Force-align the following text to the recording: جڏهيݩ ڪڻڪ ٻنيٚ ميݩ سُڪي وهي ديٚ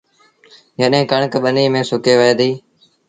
جڏهيݩ 0.79 1.09
ڪڻڪ 1.11 1.31
ٻنيٚ 1.43 1.71
ميݩ 1.73 1.87
سُڪي 1.89 2.13
وهي 2.19 2.33
ديٚ 2.39 2.55